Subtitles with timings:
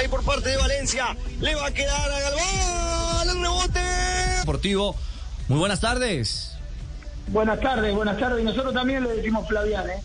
[0.00, 1.14] Ahí por parte de Valencia.
[1.40, 3.28] Le va a quedar a Galván.
[3.28, 3.80] El rebote.
[4.38, 4.96] Deportivo.
[5.46, 6.52] Muy buenas tardes.
[7.26, 8.40] Buenas tardes, buenas tardes.
[8.40, 10.02] Y nosotros también le decimos Flavián, ¿eh?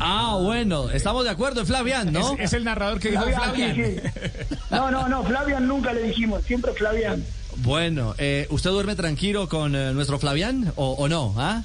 [0.00, 2.32] Ah, bueno, estamos de acuerdo, es Flavián, ¿no?
[2.32, 3.22] Es, es el narrador que dijo
[3.54, 3.96] sí, sí.
[4.72, 7.24] No, no, no, Flavián nunca le dijimos, siempre Flavián.
[7.58, 11.32] Bueno, eh, ¿usted duerme tranquilo con eh, nuestro Flavián o, o no?
[11.38, 11.62] ¿Ah?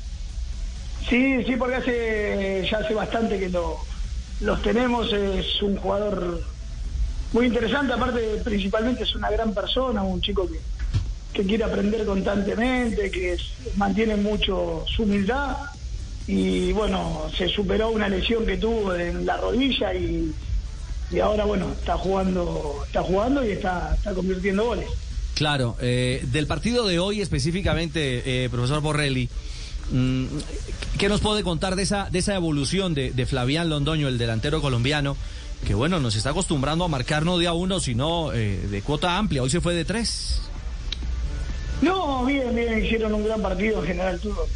[1.09, 3.77] Sí, sí, porque hace ya hace bastante que lo,
[4.41, 5.11] los tenemos.
[5.11, 6.43] Es un jugador
[7.37, 10.59] muy interesante, aparte principalmente es una gran persona, un chico que,
[11.33, 13.37] que quiere aprender constantemente, que
[13.75, 15.55] mantiene mucho su humildad
[16.25, 20.33] y bueno, se superó una lesión que tuvo en la rodilla y,
[21.11, 24.89] y ahora bueno, está jugando, está jugando y está, está convirtiendo goles.
[25.35, 29.29] Claro, eh, del partido de hoy específicamente, eh, profesor Borrelli,
[29.91, 30.25] mm,
[30.97, 34.59] ¿qué nos puede contar de esa, de esa evolución de, de Flavián Londoño, el delantero
[34.59, 35.15] colombiano,
[35.65, 39.17] que bueno, nos está acostumbrando a marcar no de a uno, sino eh, de cuota
[39.17, 40.41] amplia, hoy se fue de tres?
[41.81, 44.47] No, bien, bien, hicieron un gran partido en general todo.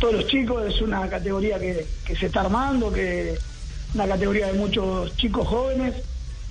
[0.00, 3.36] Todos los chicos, es una categoría que, que se está armando, que
[3.94, 5.94] una categoría de muchos chicos jóvenes.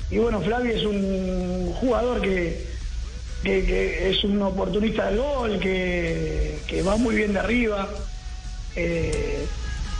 [0.09, 2.66] Y bueno, Flavio es un jugador que,
[3.44, 7.88] que, que es un oportunista del gol, que, que va muy bien de arriba
[8.75, 9.47] eh,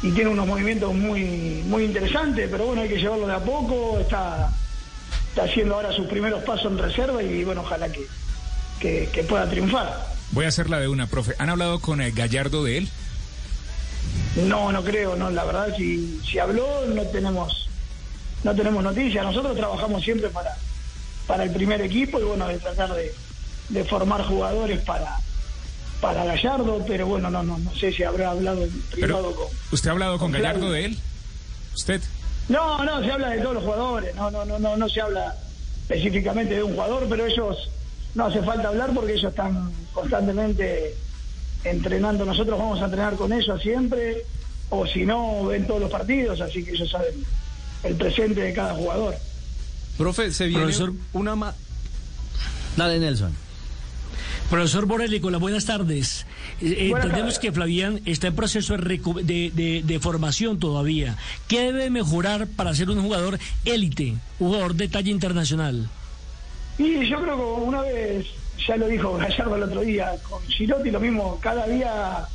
[0.02, 4.00] y tiene unos movimientos muy, muy interesantes, pero bueno, hay que llevarlo de a poco.
[4.00, 4.52] Está,
[5.30, 8.06] está haciendo ahora sus primeros pasos en reserva y bueno, ojalá que,
[8.80, 10.08] que, que pueda triunfar.
[10.32, 11.34] Voy a hacer la de una, profe.
[11.40, 12.90] ¿Han hablado con eh, Gallardo de él?
[14.36, 17.68] No, no creo, no, la verdad si, si habló no tenemos
[18.44, 19.26] no tenemos noticias.
[19.26, 20.56] Nosotros trabajamos siempre para,
[21.26, 23.14] para el primer equipo y bueno, de tratar de,
[23.70, 25.18] de formar jugadores para,
[26.02, 29.48] para Gallardo, pero bueno, no, no, no sé si habrá hablado en privado con.
[29.72, 31.00] ¿Usted ha hablado con con Gallardo de él?
[31.76, 32.02] ¿Usted?
[32.50, 35.36] No, no, se habla de todos los jugadores, no, no, no, no, no se habla
[35.82, 37.70] específicamente de un jugador, pero ellos
[38.16, 40.96] no hace falta hablar porque ellos están constantemente
[41.64, 42.26] entrenando.
[42.26, 44.24] Nosotros vamos a entrenar con ellos siempre,
[44.70, 47.26] o si no, ven todos los partidos, así que ellos saben
[47.84, 49.16] el presente de cada jugador.
[49.98, 51.36] Profe, se viene Profesor- una...
[51.36, 51.56] ma-
[52.76, 53.36] Dale, Nelson.
[54.50, 54.88] Profesor
[55.30, 56.26] las buenas tardes.
[56.62, 57.40] Eh, Buenas entendemos tardes.
[57.40, 61.18] que Flavián está en proceso de, de, de- formación todavía.
[61.50, 65.90] ¿Qué debe mejorar para ser un jugador élite, jugador de talla internacional?
[66.78, 68.26] Y yo creo que una vez,
[68.66, 72.26] ya lo dijo Gallardo el otro día, con Girotti lo mismo, cada día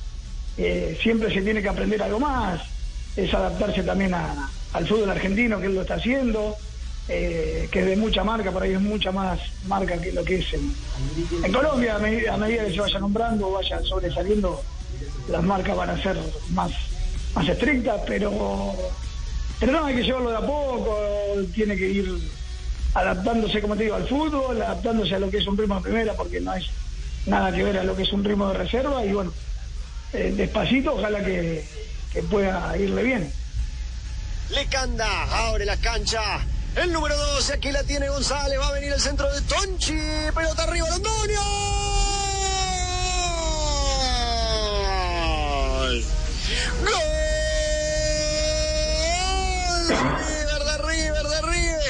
[0.58, 2.60] eh, siempre se tiene que aprender algo más,
[3.16, 6.56] es adaptarse también a- al fútbol argentino, que él lo está haciendo,
[7.08, 10.36] eh, que es de mucha marca, por ahí es mucha más marca que lo que
[10.36, 10.74] es en,
[11.42, 14.62] en Colombia, a medida, que se vaya nombrando, vaya sobresaliendo,
[15.28, 16.16] las marcas van a ser
[16.50, 16.70] más,
[17.34, 18.74] más estrictas, pero,
[19.58, 20.98] pero no, hay que llevarlo de a poco,
[21.52, 22.18] tiene que ir
[22.94, 26.14] adaptándose, como te digo, al fútbol, adaptándose a lo que es un ritmo de primera,
[26.14, 26.66] porque no es
[27.26, 29.32] nada que ver a lo que es un ritmo de reserva, y bueno,
[30.12, 31.64] eh, despacito, ojalá que,
[32.12, 33.32] que pueda irle bien.
[34.50, 36.20] Le canta, abre la cancha.
[36.74, 38.58] El número 12, aquí la tiene González.
[38.58, 39.98] Va a venir el centro de Tonchi.
[40.34, 41.40] Pelota arriba, Londoño.
[45.78, 46.04] ¡Gol!
[46.80, 47.02] ¡Gol!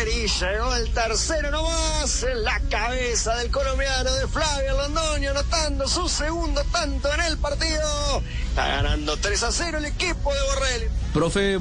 [0.05, 6.09] Y llegó el tercero nomás en la cabeza del colombiano de Flavio Londoño, anotando su
[6.09, 8.23] segundo tanto en el partido.
[8.49, 10.87] Está ganando 3 a 0 el equipo de Borrelli.
[11.13, 11.59] Profe,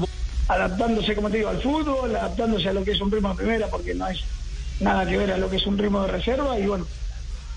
[0.52, 3.68] adaptándose, como te digo, al fútbol, adaptándose a lo que es un ritmo de primera,
[3.68, 4.20] porque no es
[4.80, 6.86] nada que ver a lo que es un ritmo de reserva, y bueno,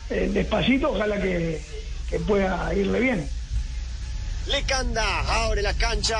[0.09, 1.61] eh, despacito, ojalá que,
[2.09, 3.29] que pueda irle bien.
[4.47, 6.17] Le canta, abre la cancha.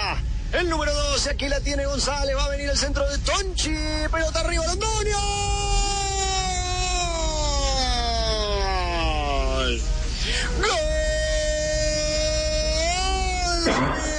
[0.52, 2.35] El número 12, aquí la tiene González.
[2.35, 3.75] Va a venir el centro de Tonchi.
[4.12, 5.18] Pelota arriba, Londoño.
[9.58, 9.81] ¡Gol!
[13.66, 14.15] ¡Gol!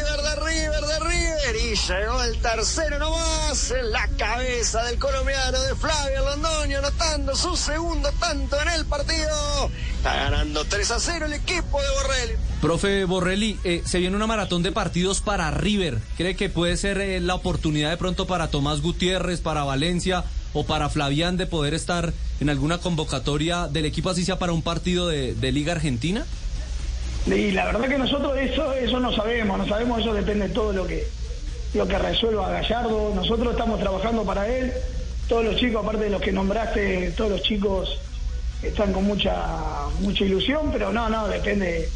[1.76, 8.10] Llegó el tercero nomás en la cabeza del colombiano de Flavio Londoño, anotando su segundo
[8.18, 9.70] tanto en el partido.
[9.96, 12.32] Está ganando 3 a 0 el equipo de Borrelli.
[12.60, 15.98] profe Borrelli, eh, se viene una maratón de partidos para River.
[16.16, 20.24] ¿Cree que puede ser eh, la oportunidad de pronto para Tomás Gutiérrez, para Valencia
[20.54, 24.62] o para Flavián de poder estar en alguna convocatoria del equipo, así sea para un
[24.62, 26.24] partido de, de Liga Argentina?
[27.26, 30.72] Y la verdad que nosotros eso eso no sabemos, no sabemos, eso depende de todo
[30.72, 31.06] lo que
[31.76, 33.12] lo que resuelva Gallardo.
[33.14, 34.72] Nosotros estamos trabajando para él.
[35.28, 37.98] Todos los chicos, aparte de los que nombraste, todos los chicos
[38.62, 39.34] están con mucha
[40.00, 41.88] mucha ilusión, pero no, no, depende.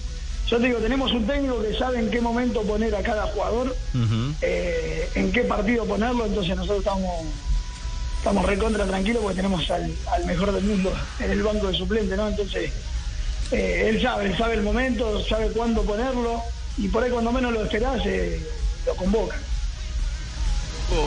[0.46, 3.74] Yo te digo, tenemos un técnico que sabe en qué momento poner a cada jugador,
[4.42, 7.26] eh, en qué partido ponerlo, entonces nosotros estamos
[8.16, 12.16] estamos recontra tranquilos porque tenemos al, al mejor del mundo en el banco de suplente,
[12.16, 12.28] ¿no?
[12.28, 12.70] Entonces,
[13.50, 16.42] eh, él sabe, él sabe el momento, sabe cuándo ponerlo
[16.76, 18.40] y por ahí cuando menos lo esperás, eh,
[18.86, 18.94] lo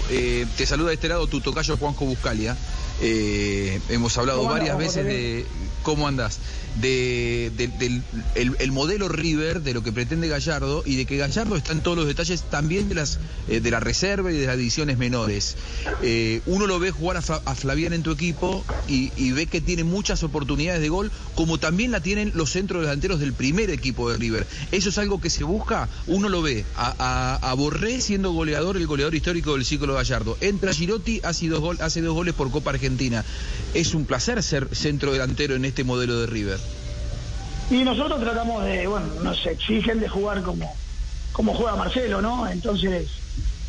[0.09, 2.55] Eh, te saluda de este lado tu tocayo Juanjo Buscalia.
[3.01, 5.45] Eh, hemos hablado ¿Cómo varias veces de
[5.83, 6.39] cómo andas,
[6.79, 8.01] de, de- del
[8.35, 11.81] el, el modelo River, de lo que pretende Gallardo y de que Gallardo está en
[11.81, 13.19] todos los detalles también de las
[13.49, 15.55] eh, de la reserva y de las divisiones menores.
[16.01, 19.59] Eh, uno lo ve jugar a, a Flavián en tu equipo y, y ve que
[19.59, 24.09] tiene muchas oportunidades de gol, como también la tienen los centros delanteros del primer equipo
[24.09, 24.47] de River.
[24.71, 26.95] Eso es algo que se busca, uno lo ve a,
[27.41, 30.37] a- a Borré siendo goleador, el goleador histórico del ciclo Gallardo.
[30.39, 32.82] Entra Girotti, hace dos, gol- hace dos goles por Copa Argentina.
[33.73, 36.59] Es un placer ser centro delantero en este modelo de River.
[37.71, 40.73] Y nosotros tratamos de, bueno, nos exigen de jugar como,
[41.31, 42.47] como juega Marcelo, ¿no?
[42.47, 43.07] Entonces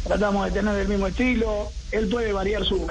[0.04, 1.70] tratamos de tener el mismo estilo.
[1.92, 2.86] Él puede variar su,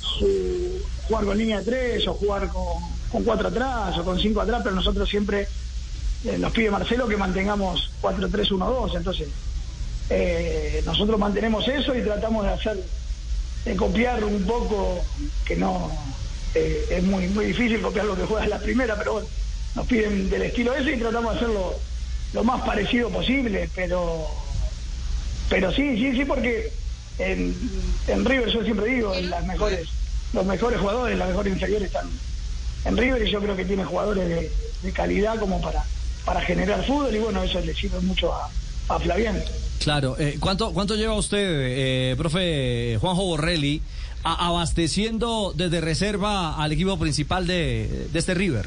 [0.00, 4.40] su jugar con línea de tres o jugar con, con cuatro atrás o con cinco
[4.40, 5.46] atrás, pero nosotros siempre
[6.24, 8.96] eh, nos pide Marcelo que mantengamos 4-3-1-2.
[8.96, 9.28] Entonces
[10.10, 12.84] eh, nosotros mantenemos eso y tratamos de hacer,
[13.64, 15.04] de copiar un poco,
[15.44, 15.90] que no
[16.54, 19.28] eh, es muy, muy difícil copiar lo que juega la primera, pero bueno
[19.74, 21.74] nos piden del estilo ese y tratamos de hacerlo
[22.32, 24.26] lo más parecido posible, pero
[25.48, 26.72] pero sí, sí, sí, porque
[27.18, 27.56] en,
[28.06, 29.88] en River yo siempre digo, en las mejores,
[30.32, 32.08] los mejores jugadores, las mejores inferiores están
[32.84, 34.52] en River y yo creo que tiene jugadores de,
[34.82, 35.84] de calidad como para,
[36.24, 38.48] para generar fútbol y bueno, eso le sirve mucho a,
[39.00, 39.44] a.
[39.78, 43.80] Claro, eh, ¿cuánto, ¿cuánto lleva usted, eh, profe Juanjo Borrelli,
[44.24, 48.66] a- abasteciendo desde reserva al equipo principal de, de este River?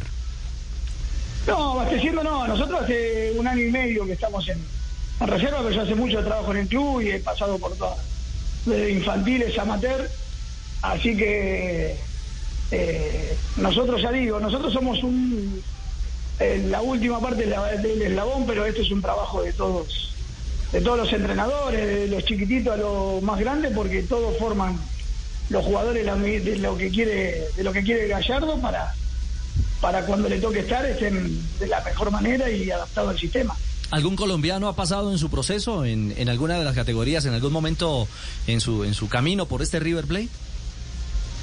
[1.48, 4.58] No, abasteciendo no, nosotros hace un año y medio que estamos en,
[5.20, 8.00] en reserva, pero yo hace mucho trabajo en el club y he pasado por todas,
[8.66, 10.10] desde infantiles, amateur,
[10.82, 11.96] así que
[12.72, 15.62] eh, nosotros ya digo, nosotros somos un
[16.40, 20.13] eh, la última parte del eslabón, pero esto es un trabajo de todos,
[20.74, 24.78] de todos los entrenadores, de los chiquititos a los más grandes, porque todos forman
[25.50, 26.04] los jugadores
[26.44, 28.94] de lo que quiere, de lo que quiere Gallardo para
[29.84, 33.54] para cuando le toque estar estén de la mejor manera y adaptado al sistema.
[33.92, 37.52] ¿Algún colombiano ha pasado en su proceso, en, en alguna de las categorías, en algún
[37.52, 38.08] momento
[38.48, 40.30] en su, en su camino por este River Plate?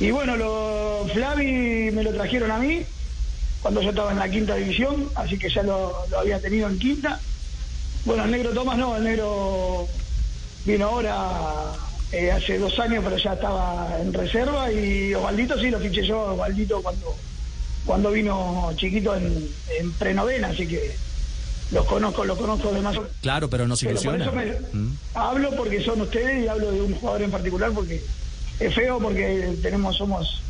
[0.01, 2.81] Y bueno, lo, Flavi me lo trajeron a mí
[3.61, 6.79] cuando yo estaba en la quinta división, así que ya lo, lo había tenido en
[6.79, 7.21] quinta.
[8.05, 9.89] Bueno, el negro Tomás no, el negro
[10.65, 11.75] vino ahora
[12.13, 16.33] eh, hace dos años, pero ya estaba en reserva y Osvaldito sí lo fiché yo,
[16.33, 17.15] Osvaldito cuando,
[17.85, 19.49] cuando vino chiquito en,
[19.79, 20.97] en prenovena, así que
[21.73, 22.97] los conozco, los conozco de más.
[23.21, 24.25] Claro, pero Pero por ilusiona.
[24.25, 24.97] eso me- Mm.
[25.15, 28.03] hablo porque son ustedes y hablo de un jugador en particular porque
[28.61, 30.43] es feo porque tenemos somos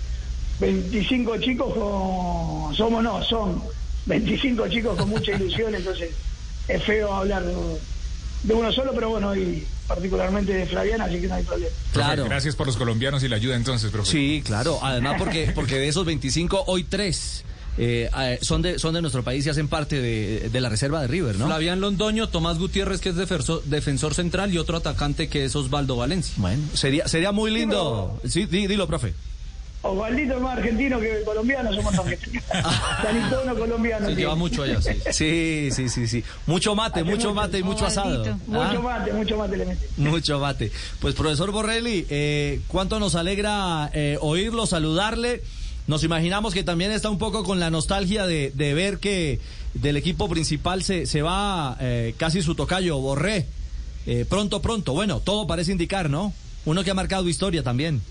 [0.61, 3.63] 25 chicos con somos no son
[4.07, 6.11] 25 chicos con mucha ilusión entonces
[6.73, 11.35] es feo hablar de uno solo pero bueno y particularmente de Flaviana así que no
[11.35, 12.25] hay problema Profe, Claro.
[12.25, 14.11] Gracias por los colombianos y la ayuda entonces, profe.
[14.11, 14.79] Sí, claro.
[14.83, 17.45] Además, porque, porque de esos 25, hoy tres
[17.79, 21.01] eh, eh, son, de, son de nuestro país y hacen parte de, de la reserva
[21.01, 21.47] de River, ¿no?
[21.47, 25.97] Flavián Londoño, Tomás Gutiérrez, que es defensor, defensor central, y otro atacante que es Osvaldo
[25.97, 26.35] Valencia.
[26.37, 28.21] Bueno, sería, sería muy lindo.
[28.29, 29.15] Sí, di- dilo, profe.
[29.83, 32.45] Osvaldito es más argentino que colombiano somos argentinos
[33.03, 34.21] Sanitono colombiano Se sí.
[34.21, 34.91] lleva mucho allá, sí.
[35.11, 36.25] Sí, sí, sí, sí.
[36.47, 37.35] Mucho mate, Hace mucho mucho.
[37.35, 38.21] mate y mucho asado.
[38.21, 38.37] Ovaldito.
[38.47, 40.71] mucho Ah, mate mucho mate le mete Mucho mate.
[41.01, 45.43] Pues profesor Borrelli, eh, cuánto nos alegra eh, oírlo, saludarle.
[45.87, 49.41] Nos imaginamos que también está un poco con la nostalgia de, de ver que
[49.73, 53.47] del equipo principal se, se va eh, casi su tocayo, Borré.
[54.07, 54.93] Eh, pronto, pronto.
[54.93, 56.35] Bueno, todo parece indicar, ¿no?
[56.67, 58.03] Uno que ha marcado historia también.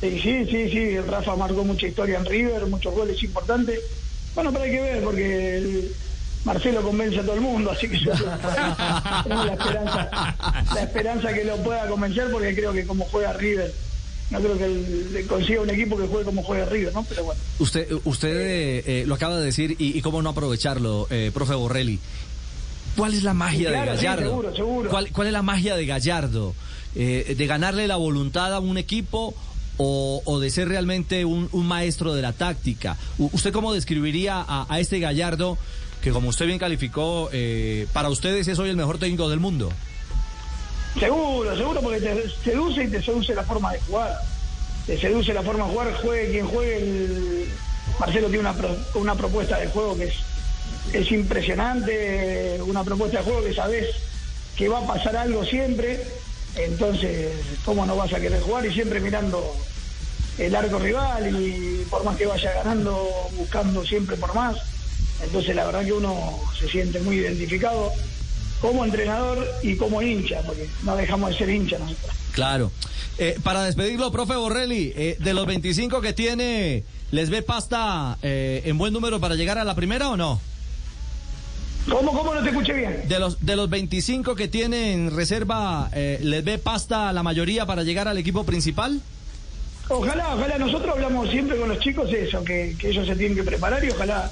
[0.00, 3.78] Sí, sí, sí, sí, Rafa marcó mucha historia en River, muchos goles importantes.
[4.34, 5.92] Bueno, pero hay que ver porque el-
[6.42, 8.12] Marcelo convence a todo el mundo, así que yo
[9.24, 10.36] tengo la esperanza,
[10.74, 13.70] la esperanza que lo pueda convencer porque creo que como juega River,
[14.30, 14.68] no creo que
[15.12, 17.04] le consiga un equipo que juegue como juega River, ¿no?
[17.06, 17.40] Pero bueno.
[17.58, 21.52] Usted, usted eh, eh, lo acaba de decir y, y cómo no aprovecharlo, eh, profe
[21.54, 21.98] Borrelli.
[22.96, 24.28] ¿Cuál es la magia claro, de sí, Gallardo?
[24.30, 24.90] seguro, seguro.
[24.90, 26.54] ¿Cuál, cuál es la magia de Gallardo?
[26.94, 29.34] Eh, ¿De ganarle la voluntad a un equipo
[29.82, 32.96] o, de ser realmente un, maestro de la táctica?
[33.18, 35.56] ¿Usted cómo describiría a, a este Gallardo
[36.02, 39.70] que, como usted bien calificó, eh, para ustedes es hoy el mejor técnico del mundo?
[40.98, 44.18] Seguro, seguro, porque te seduce y te seduce la forma de jugar.
[44.86, 46.76] Te seduce la forma de jugar, juegue quien juegue.
[46.76, 47.48] el-
[47.98, 50.14] Marcelo tiene una, pro- una propuesta de juego que es,
[50.92, 53.86] es impresionante, una propuesta de juego que sabes
[54.56, 56.02] que va a pasar algo siempre.
[56.56, 57.30] Entonces,
[57.64, 58.66] ¿cómo no vas a querer jugar?
[58.66, 59.54] Y siempre mirando
[60.40, 64.56] el arco rival y por más que vaya ganando, buscando siempre por más.
[65.22, 67.92] Entonces la verdad que uno se siente muy identificado
[68.60, 72.10] como entrenador y como hincha, porque no dejamos de ser hincha nosotros.
[72.32, 72.70] Claro.
[73.18, 78.62] Eh, para despedirlo, profe Borrelli, eh, de los 25 que tiene, ¿les ve pasta eh,
[78.64, 80.40] en buen número para llegar a la primera o no?
[81.88, 83.02] ¿Cómo, cómo no te escuché bien?
[83.08, 87.66] De los, de los 25 que tiene en reserva, ¿les ve pasta a la mayoría
[87.66, 89.00] para llegar al equipo principal?
[89.90, 90.56] Ojalá, ojalá.
[90.56, 94.30] Nosotros hablamos siempre con los chicos eso, que, ellos se tienen que preparar y ojalá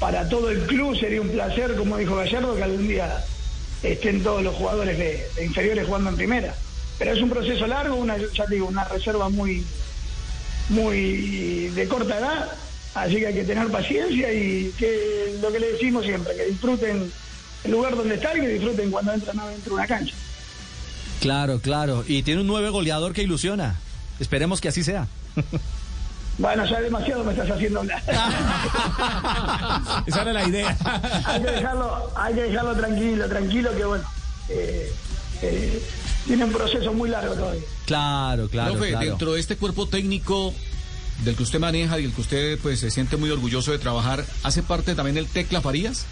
[0.00, 3.22] para todo el club sería un placer, como dijo Gallardo, que algún día
[3.82, 6.54] estén todos los jugadores de, inferiores jugando en primera.
[6.98, 9.62] Pero es un proceso largo, una, ya digo, una reserva muy,
[10.70, 12.50] muy de corta edad,
[12.94, 17.12] así que hay que tener paciencia y que lo que le decimos siempre, que disfruten
[17.64, 20.14] el lugar donde están y que disfruten cuando entran dentro de una cancha.
[21.20, 22.02] Claro, claro.
[22.06, 23.78] Y tiene un nuevo goleador que ilusiona.
[24.20, 25.06] Esperemos que así sea.
[26.38, 28.02] Bueno, ya demasiado me estás haciendo hablar.
[30.06, 30.76] Esa era la idea.
[31.24, 34.04] hay, que dejarlo, hay que dejarlo tranquilo, tranquilo, que bueno.
[34.50, 34.92] Eh,
[35.42, 35.82] eh,
[36.26, 37.62] tiene un proceso muy largo todavía.
[37.86, 38.74] Claro, claro.
[38.74, 39.06] Profe, claro.
[39.06, 40.52] dentro de este cuerpo técnico
[41.24, 44.24] del que usted maneja y el que usted pues se siente muy orgulloso de trabajar,
[44.42, 46.04] ¿hace parte también el Tecla Farías?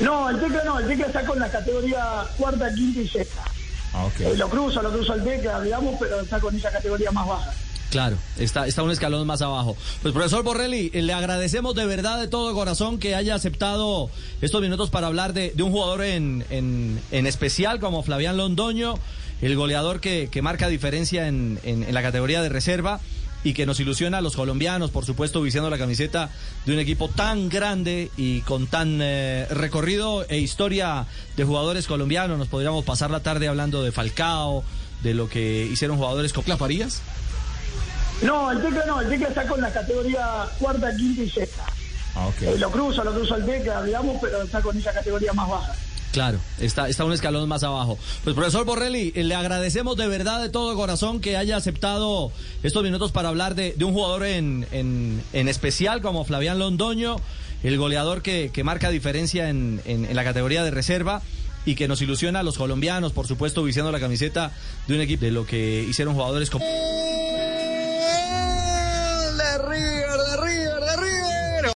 [0.00, 3.44] No, el Tecla no, el Tecla está con la categoría cuarta, quinta y sexta.
[3.92, 4.20] Ah, ok.
[4.20, 7.52] Eh, lo cruza, lo cruza el Tecla, digamos, pero está con esa categoría más baja.
[7.90, 9.76] Claro, está, está un escalón más abajo.
[10.00, 14.62] Pues profesor Borrelli, eh, le agradecemos de verdad de todo corazón que haya aceptado estos
[14.62, 18.94] minutos para hablar de, de un jugador en, en, en, especial como Flavián Londoño,
[19.42, 23.00] el goleador que, que marca diferencia en, en, en la categoría de reserva
[23.42, 26.30] y que nos ilusiona a los colombianos, por supuesto, vistiendo la camiseta
[26.66, 31.06] de un equipo tan grande y con tan eh, recorrido e historia
[31.36, 32.38] de jugadores colombianos.
[32.38, 34.64] Nos podríamos pasar la tarde hablando de Falcao,
[35.02, 37.02] de lo que hicieron jugadores como Farías.
[38.22, 41.64] No, el Tecla no, el Tecla está con la categoría cuarta, quinta y sexta.
[42.14, 42.28] Ah.
[42.42, 45.74] Eh, lo cruza, lo cruza el Tecla, digamos, pero está con esa categoría más baja.
[46.12, 47.96] Claro, está, está un escalón más abajo.
[48.24, 53.12] Pues profesor Borrelli, le agradecemos de verdad de todo corazón que haya aceptado estos minutos
[53.12, 57.16] para hablar de, de un jugador en, en, en, especial como Flavián Londoño,
[57.62, 61.22] el goleador que, que marca diferencia en, en la categoría de reserva
[61.64, 64.52] y que nos ilusiona a los colombianos, por supuesto, vistiendo la camiseta
[64.88, 66.64] de un equipo de lo que hicieron jugadores como...